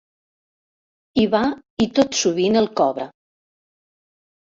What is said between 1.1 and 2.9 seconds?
Hi va i tot sovint el